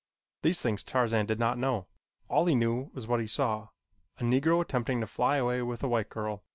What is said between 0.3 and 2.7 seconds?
These things Tarzan did not know. All he